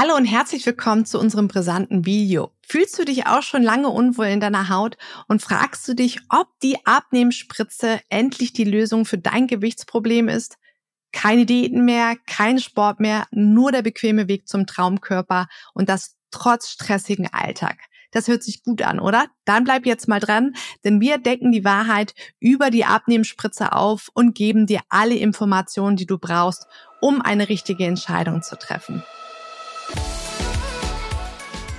Hallo 0.00 0.14
und 0.14 0.26
herzlich 0.26 0.64
willkommen 0.64 1.06
zu 1.06 1.18
unserem 1.18 1.48
brisanten 1.48 2.06
Video. 2.06 2.52
Fühlst 2.64 2.96
du 3.00 3.04
dich 3.04 3.26
auch 3.26 3.42
schon 3.42 3.64
lange 3.64 3.88
unwohl 3.88 4.26
in 4.26 4.38
deiner 4.38 4.68
Haut 4.68 4.96
und 5.26 5.42
fragst 5.42 5.88
du 5.88 5.94
dich, 5.94 6.20
ob 6.28 6.46
die 6.62 6.76
Abnehmspritze 6.86 7.98
endlich 8.08 8.52
die 8.52 8.62
Lösung 8.62 9.06
für 9.06 9.18
dein 9.18 9.48
Gewichtsproblem 9.48 10.28
ist? 10.28 10.56
Keine 11.10 11.46
Diäten 11.46 11.84
mehr, 11.84 12.14
kein 12.28 12.60
Sport 12.60 13.00
mehr, 13.00 13.26
nur 13.32 13.72
der 13.72 13.82
bequeme 13.82 14.28
Weg 14.28 14.46
zum 14.46 14.68
Traumkörper 14.68 15.48
und 15.74 15.88
das 15.88 16.14
trotz 16.30 16.68
stressigen 16.68 17.28
Alltag. 17.32 17.78
Das 18.12 18.28
hört 18.28 18.44
sich 18.44 18.62
gut 18.62 18.82
an, 18.82 19.00
oder? 19.00 19.26
Dann 19.46 19.64
bleib 19.64 19.84
jetzt 19.84 20.06
mal 20.06 20.20
dran, 20.20 20.54
denn 20.84 21.00
wir 21.00 21.18
decken 21.18 21.50
die 21.50 21.64
Wahrheit 21.64 22.14
über 22.38 22.70
die 22.70 22.84
Abnehmspritze 22.84 23.72
auf 23.72 24.10
und 24.14 24.36
geben 24.36 24.66
dir 24.68 24.82
alle 24.90 25.16
Informationen, 25.16 25.96
die 25.96 26.06
du 26.06 26.18
brauchst, 26.18 26.68
um 27.00 27.20
eine 27.20 27.48
richtige 27.48 27.84
Entscheidung 27.84 28.42
zu 28.42 28.56
treffen. 28.56 29.02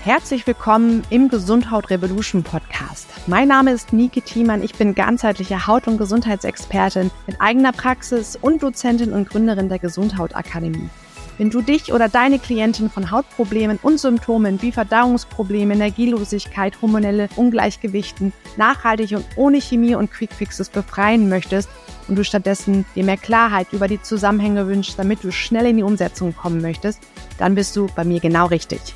Herzlich 0.02 0.48
willkommen 0.48 1.03
im 1.09 1.27
Gesundhaut 1.27 1.89
Revolution 1.89 2.41
Podcast. 2.41 3.09
Mein 3.27 3.49
Name 3.49 3.73
ist 3.73 3.91
Nike 3.91 4.22
Thiemann. 4.22 4.63
Ich 4.63 4.75
bin 4.75 4.95
ganzheitliche 4.95 5.67
Haut- 5.67 5.89
und 5.89 5.98
Gesundheitsexpertin 5.98 7.12
mit 7.27 7.41
eigener 7.41 7.73
Praxis 7.73 8.38
und 8.41 8.63
Dozentin 8.63 9.12
und 9.12 9.30
Gründerin 9.30 9.67
der 9.67 9.77
Gesundhautakademie. 9.77 10.89
Wenn 11.38 11.49
du 11.49 11.62
dich 11.62 11.91
oder 11.91 12.08
deine 12.08 12.39
Klientin 12.39 12.89
von 12.89 13.12
Hautproblemen 13.12 13.77
und 13.81 13.99
Symptomen 13.99 14.62
wie 14.62 14.72
Verdauungsprobleme, 14.72 15.73
Energielosigkeit, 15.73 16.81
hormonelle 16.81 17.27
Ungleichgewichten 17.36 18.31
nachhaltig 18.55 19.11
und 19.11 19.25
ohne 19.36 19.59
Chemie 19.59 19.95
und 19.95 20.11
Quickfixes 20.11 20.70
befreien 20.70 21.27
möchtest 21.27 21.70
und 22.08 22.16
du 22.16 22.23
stattdessen 22.23 22.86
dir 22.95 23.03
mehr 23.03 23.17
Klarheit 23.17 23.67
über 23.73 23.89
die 23.89 24.02
Zusammenhänge 24.02 24.66
wünschst, 24.66 24.97
damit 24.97 25.25
du 25.25 25.31
schnell 25.34 25.66
in 25.66 25.77
die 25.77 25.84
Umsetzung 25.84 26.34
kommen 26.34 26.61
möchtest, 26.61 27.02
dann 27.38 27.53
bist 27.55 27.75
du 27.75 27.88
bei 27.95 28.05
mir 28.05 28.22
genau 28.22 28.45
richtig. 28.45 28.95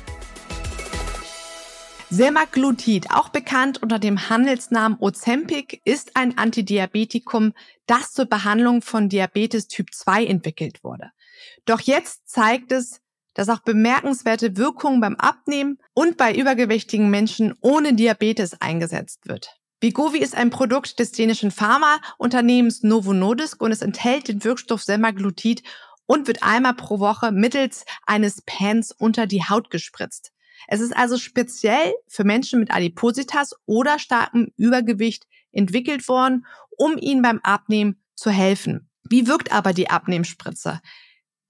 Semaglutid, 2.16 3.10
auch 3.10 3.28
bekannt 3.28 3.82
unter 3.82 3.98
dem 3.98 4.28
Handelsnamen 4.28 4.98
Ozempic, 5.00 5.80
ist 5.84 6.14
ein 6.14 6.38
Antidiabetikum, 6.38 7.54
das 7.86 8.12
zur 8.12 8.26
Behandlung 8.26 8.82
von 8.82 9.08
Diabetes 9.08 9.66
Typ 9.66 9.92
2 9.92 10.24
entwickelt 10.26 10.84
wurde. 10.84 11.10
Doch 11.64 11.80
jetzt 11.80 12.28
zeigt 12.28 12.70
es, 12.70 13.00
dass 13.34 13.48
auch 13.48 13.58
bemerkenswerte 13.58 14.56
Wirkungen 14.56 15.00
beim 15.00 15.16
Abnehmen 15.16 15.78
und 15.92 16.16
bei 16.16 16.32
übergewichtigen 16.32 17.10
Menschen 17.10 17.52
ohne 17.60 17.94
Diabetes 17.94 18.60
eingesetzt 18.60 19.26
wird. 19.26 19.48
Vigovi 19.80 20.18
ist 20.18 20.36
ein 20.36 20.50
Produkt 20.50 21.00
des 21.00 21.10
dänischen 21.10 21.50
Pharmaunternehmens 21.50 22.84
Novo 22.84 23.12
Nordisk 23.12 23.60
und 23.60 23.72
es 23.72 23.82
enthält 23.82 24.28
den 24.28 24.44
Wirkstoff 24.44 24.84
Semaglutid 24.84 25.64
und 26.06 26.28
wird 26.28 26.44
einmal 26.44 26.74
pro 26.74 27.00
Woche 27.00 27.32
mittels 27.32 27.84
eines 28.06 28.40
Pans 28.42 28.92
unter 28.92 29.26
die 29.26 29.42
Haut 29.42 29.68
gespritzt. 29.70 30.30
Es 30.68 30.80
ist 30.80 30.96
also 30.96 31.16
speziell 31.16 31.94
für 32.08 32.24
Menschen 32.24 32.60
mit 32.60 32.70
Adipositas 32.70 33.54
oder 33.66 33.98
starkem 33.98 34.52
Übergewicht 34.56 35.26
entwickelt 35.52 36.08
worden, 36.08 36.46
um 36.76 36.96
ihnen 36.98 37.22
beim 37.22 37.40
Abnehmen 37.42 38.02
zu 38.14 38.30
helfen. 38.30 38.88
Wie 39.02 39.26
wirkt 39.26 39.52
aber 39.52 39.72
die 39.72 39.90
Abnehmspritze? 39.90 40.80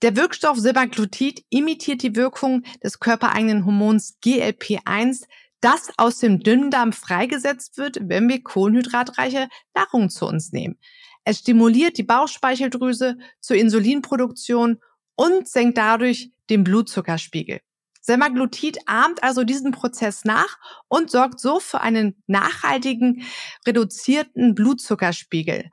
Der 0.03 0.17
Wirkstoff 0.17 0.59
Semaglutid 0.59 1.45
imitiert 1.49 2.03
die 2.03 2.17
Wirkung 2.17 2.63
des 2.83 2.99
körpereigenen 2.99 3.65
Hormons 3.65 4.19
GLP-1, 4.23 5.25
das 5.61 5.91
aus 5.97 6.19
dem 6.19 6.41
Dünndarm 6.41 6.93
freigesetzt 6.93 7.79
wird, 7.79 7.99
wenn 8.03 8.29
wir 8.29 8.43
kohlenhydratreiche 8.43 9.49
Nahrung 9.75 10.11
zu 10.11 10.27
uns 10.27 10.53
nehmen. 10.53 10.79
Es 11.25 11.39
stimuliert 11.39 11.97
die 11.97 12.03
Bauchspeicheldrüse 12.03 13.17
zur 13.41 13.57
Insulinproduktion 13.57 14.79
und 15.17 15.49
senkt 15.49 15.79
dadurch 15.79 16.31
den 16.51 16.65
Blutzuckerspiegel. 16.65 17.61
Semaglutid 18.07 18.81
ahmt 18.85 19.23
also 19.23 19.45
diesen 19.45 19.73
Prozess 19.73 20.25
nach 20.25 20.59
und 20.89 21.11
sorgt 21.11 21.41
so 21.41 21.59
für 21.59 21.81
einen 21.81 22.23
nachhaltigen, 22.27 23.23
reduzierten 23.67 24.55
Blutzuckerspiegel 24.55 25.71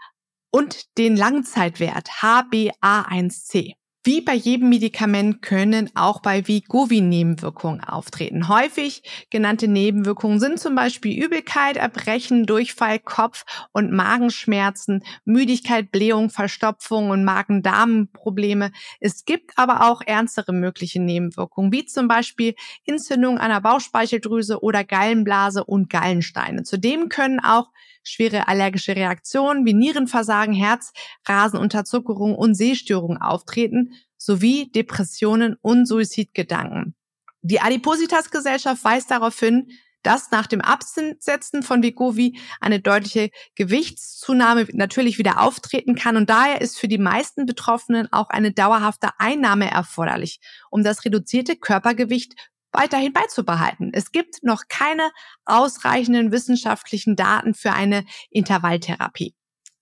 und 0.49 0.97
den 0.97 1.17
Langzeitwert 1.17 2.07
HbA1c. 2.21 3.73
Wie 4.03 4.21
bei 4.21 4.33
jedem 4.33 4.69
Medikament 4.69 5.43
können 5.43 5.91
auch 5.93 6.23
bei 6.23 6.47
Vigovi 6.47 7.01
Nebenwirkungen 7.01 7.83
auftreten. 7.83 8.47
Häufig 8.47 9.03
genannte 9.29 9.67
Nebenwirkungen 9.67 10.39
sind 10.39 10.59
zum 10.59 10.73
Beispiel 10.73 11.23
Übelkeit, 11.23 11.77
Erbrechen, 11.77 12.47
Durchfall, 12.47 12.97
Kopf- 12.97 13.45
und 13.73 13.91
Magenschmerzen, 13.91 15.03
Müdigkeit, 15.23 15.91
Blähung, 15.91 16.31
Verstopfung 16.31 17.11
und 17.11 17.23
Magen-Darm-Probleme. 17.23 18.71
Es 18.99 19.23
gibt 19.23 19.51
aber 19.55 19.87
auch 19.87 20.01
ernstere 20.03 20.51
mögliche 20.51 20.99
Nebenwirkungen, 20.99 21.71
wie 21.71 21.85
zum 21.85 22.07
Beispiel 22.07 22.55
Entzündung 22.85 23.37
einer 23.37 23.61
Bauchspeicheldrüse 23.61 24.63
oder 24.63 24.83
Gallenblase 24.83 25.63
und 25.63 25.91
Gallensteine. 25.91 26.63
Zudem 26.63 27.07
können 27.09 27.39
auch 27.39 27.67
schwere 28.03 28.47
allergische 28.47 28.95
Reaktionen 28.95 29.65
wie 29.65 29.73
Nierenversagen, 29.73 30.53
Herzrasen, 30.53 31.59
Unterzuckerung 31.59 32.35
und 32.35 32.55
Sehstörungen 32.55 33.21
auftreten, 33.21 33.90
sowie 34.21 34.71
Depressionen 34.71 35.55
und 35.61 35.87
Suizidgedanken. 35.87 36.95
Die 37.41 37.59
Adipositas-Gesellschaft 37.59 38.83
weist 38.83 39.09
darauf 39.09 39.39
hin, 39.39 39.69
dass 40.03 40.31
nach 40.31 40.47
dem 40.47 40.61
Absetzen 40.61 41.63
von 41.63 41.81
Vigovi 41.81 42.39
eine 42.59 42.79
deutliche 42.79 43.31
Gewichtszunahme 43.55 44.67
natürlich 44.73 45.17
wieder 45.17 45.41
auftreten 45.41 45.95
kann 45.95 46.17
und 46.17 46.29
daher 46.29 46.61
ist 46.61 46.79
für 46.79 46.87
die 46.87 46.97
meisten 46.97 47.45
Betroffenen 47.45 48.11
auch 48.11 48.29
eine 48.29 48.51
dauerhafte 48.51 49.09
Einnahme 49.17 49.69
erforderlich, 49.69 50.39
um 50.69 50.83
das 50.83 51.03
reduzierte 51.05 51.55
Körpergewicht 51.55 52.33
weiterhin 52.71 53.13
beizubehalten. 53.13 53.91
Es 53.93 54.11
gibt 54.11 54.43
noch 54.43 54.63
keine 54.69 55.11
ausreichenden 55.45 56.31
wissenschaftlichen 56.31 57.15
Daten 57.15 57.53
für 57.53 57.73
eine 57.73 58.05
Intervalltherapie. 58.29 59.35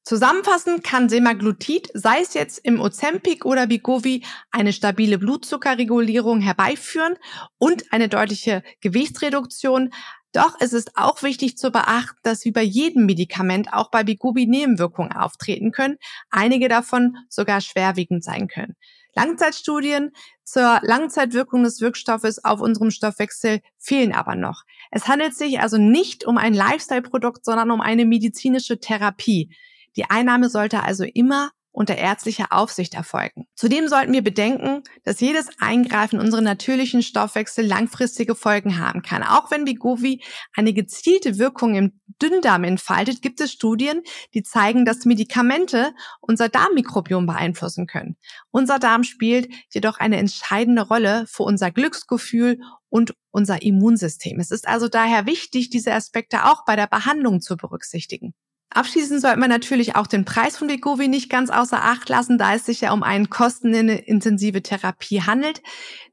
Zusammenfassend 0.09 0.83
kann 0.83 1.07
Semaglutid, 1.07 1.91
sei 1.93 2.21
es 2.21 2.33
jetzt 2.33 2.57
im 2.65 2.81
Ozempic 2.81 3.45
oder 3.45 3.69
Vigovi, 3.69 4.25
eine 4.49 4.73
stabile 4.73 5.19
Blutzuckerregulierung 5.19 6.41
herbeiführen 6.41 7.13
und 7.59 7.93
eine 7.93 8.09
deutliche 8.09 8.63
Gewichtsreduktion. 8.81 9.91
Doch 10.31 10.55
es 10.61 10.73
ist 10.73 10.97
auch 10.97 11.21
wichtig 11.21 11.59
zu 11.59 11.69
beachten, 11.69 12.17
dass 12.23 12.43
wie 12.43 12.51
bei 12.51 12.63
jedem 12.63 13.05
Medikament 13.05 13.71
auch 13.71 13.91
bei 13.91 14.07
Vigovi 14.07 14.47
Nebenwirkungen 14.47 15.11
auftreten 15.11 15.71
können, 15.71 15.97
einige 16.31 16.69
davon 16.69 17.15
sogar 17.29 17.61
schwerwiegend 17.61 18.23
sein 18.23 18.47
können. 18.47 18.75
Langzeitstudien 19.13 20.13
zur 20.43 20.79
Langzeitwirkung 20.81 21.61
des 21.61 21.81
Wirkstoffes 21.81 22.43
auf 22.43 22.61
unserem 22.61 22.89
Stoffwechsel 22.89 23.59
fehlen 23.77 24.13
aber 24.13 24.33
noch. 24.33 24.63
Es 24.89 25.07
handelt 25.07 25.35
sich 25.35 25.59
also 25.59 25.77
nicht 25.77 26.25
um 26.25 26.39
ein 26.39 26.55
Lifestyle-Produkt, 26.55 27.45
sondern 27.45 27.69
um 27.69 27.79
eine 27.79 28.05
medizinische 28.05 28.79
Therapie. 28.79 29.55
Die 29.99 30.09
Einnahme 30.09 30.49
sollte 30.49 30.81
also 30.83 31.03
immer 31.03 31.51
unter 31.71 31.97
ärztlicher 31.97 32.47
Aufsicht 32.51 32.93
erfolgen. 32.93 33.47
Zudem 33.53 33.89
sollten 33.89 34.13
wir 34.13 34.23
bedenken, 34.23 34.81
dass 35.03 35.19
jedes 35.19 35.49
Eingreifen 35.59 36.15
in 36.19 36.25
unseren 36.25 36.45
natürlichen 36.45 37.03
Stoffwechsel 37.03 37.65
langfristige 37.65 38.33
Folgen 38.33 38.79
haben 38.79 39.01
kann. 39.01 39.23
Auch 39.23 39.51
wenn 39.51 39.65
Bigovi 39.65 40.23
eine 40.55 40.71
gezielte 40.71 41.37
Wirkung 41.37 41.75
im 41.75 41.99
Dünndarm 42.21 42.63
entfaltet, 42.63 43.21
gibt 43.21 43.41
es 43.41 43.51
Studien, 43.51 44.03
die 44.33 44.41
zeigen, 44.41 44.85
dass 44.85 45.03
Medikamente 45.03 45.93
unser 46.21 46.47
Darmmikrobiom 46.47 47.25
beeinflussen 47.25 47.87
können. 47.87 48.15
Unser 48.51 48.79
Darm 48.79 49.03
spielt 49.03 49.53
jedoch 49.69 49.99
eine 49.99 50.15
entscheidende 50.15 50.83
Rolle 50.83 51.25
für 51.27 51.43
unser 51.43 51.71
Glücksgefühl 51.71 52.61
und 52.87 53.13
unser 53.31 53.61
Immunsystem. 53.61 54.39
Es 54.39 54.51
ist 54.51 54.65
also 54.65 54.87
daher 54.87 55.25
wichtig, 55.25 55.69
diese 55.69 55.93
Aspekte 55.93 56.45
auch 56.45 56.63
bei 56.63 56.77
der 56.77 56.87
Behandlung 56.87 57.41
zu 57.41 57.57
berücksichtigen. 57.57 58.33
Abschließend 58.71 59.21
sollte 59.21 59.39
man 59.39 59.49
natürlich 59.49 59.95
auch 59.95 60.05
den 60.05 60.25
Preis 60.25 60.55
von 60.55 60.69
Wegovi 60.69 61.07
nicht 61.07 61.29
ganz 61.29 61.49
außer 61.49 61.83
Acht 61.83 62.07
lassen, 62.07 62.37
da 62.37 62.53
es 62.53 62.67
sich 62.67 62.81
ja 62.81 62.93
um 62.93 63.01
eine 63.01 63.25
kostenintensive 63.25 64.61
Therapie 64.61 65.23
handelt. 65.23 65.63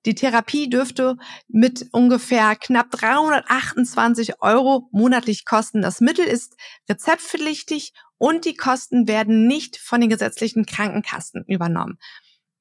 Die 0.06 0.14
Therapie 0.14 0.70
dürfte 0.70 1.16
mit 1.48 1.86
ungefähr 1.92 2.56
knapp 2.56 2.90
328 2.92 4.40
Euro 4.40 4.88
monatlich 4.90 5.44
kosten. 5.44 5.82
Das 5.82 6.00
Mittel 6.00 6.24
ist 6.24 6.56
rezeptpflichtig 6.88 7.92
und 8.16 8.46
die 8.46 8.54
Kosten 8.56 9.06
werden 9.06 9.46
nicht 9.46 9.76
von 9.76 10.00
den 10.00 10.08
gesetzlichen 10.08 10.64
Krankenkassen 10.64 11.44
übernommen. 11.46 11.98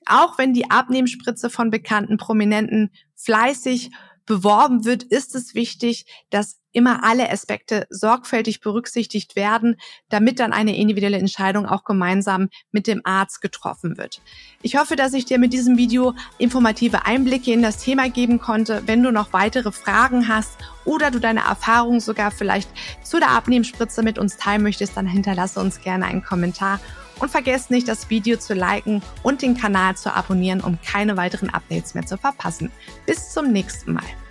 Auch 0.05 0.37
wenn 0.37 0.53
die 0.53 0.69
Abnehmspritze 0.69 1.49
von 1.49 1.71
bekannten 1.71 2.17
Prominenten 2.17 2.91
fleißig 3.15 3.91
beworben 4.25 4.83
wird, 4.83 5.03
ist 5.03 5.35
es 5.35 5.55
wichtig, 5.55 6.05
dass 6.29 6.59
immer 6.75 7.03
alle 7.03 7.31
Aspekte 7.31 7.87
sorgfältig 7.89 8.59
berücksichtigt 8.59 9.35
werden, 9.35 9.77
damit 10.09 10.39
dann 10.39 10.53
eine 10.53 10.75
individuelle 10.75 11.17
Entscheidung 11.17 11.65
auch 11.65 11.83
gemeinsam 11.83 12.49
mit 12.71 12.85
dem 12.87 13.01
Arzt 13.05 13.41
getroffen 13.41 13.97
wird. 13.97 14.21
Ich 14.61 14.77
hoffe, 14.77 14.95
dass 14.95 15.13
ich 15.13 15.25
dir 15.25 15.39
mit 15.39 15.53
diesem 15.53 15.77
Video 15.77 16.13
informative 16.37 17.05
Einblicke 17.05 17.53
in 17.53 17.61
das 17.61 17.77
Thema 17.77 18.09
geben 18.09 18.39
konnte. 18.39 18.83
Wenn 18.85 19.01
du 19.01 19.11
noch 19.11 19.31
weitere 19.31 19.71
Fragen 19.71 20.27
hast 20.27 20.57
oder 20.83 21.11
du 21.11 21.19
deine 21.19 21.41
Erfahrungen 21.41 22.01
sogar 22.01 22.31
vielleicht 22.31 22.69
zu 23.03 23.19
der 23.19 23.31
Abnehmspritze 23.31 24.03
mit 24.03 24.19
uns 24.19 24.37
teilen 24.37 24.63
möchtest, 24.63 24.97
dann 24.97 25.07
hinterlasse 25.07 25.59
uns 25.59 25.81
gerne 25.81 26.05
einen 26.05 26.23
Kommentar 26.23 26.79
und 27.19 27.31
vergesst 27.31 27.71
nicht, 27.71 27.87
das 27.87 28.09
Video 28.09 28.37
zu 28.37 28.53
liken 28.53 29.01
und 29.23 29.41
den 29.41 29.55
Kanal 29.55 29.95
zu 29.95 30.13
abonnieren, 30.13 30.59
um 30.59 30.77
keine 30.81 31.15
weiteren 31.15 31.49
Updates 31.49 31.93
mehr 31.93 32.05
zu 32.05 32.17
verpassen. 32.17 32.71
Bis 33.05 33.31
zum 33.31 33.51
nächsten 33.51 33.93
Mal. 33.93 34.24